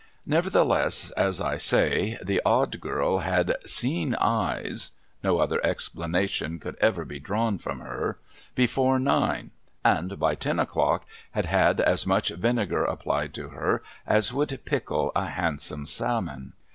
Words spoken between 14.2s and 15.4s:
would pickle a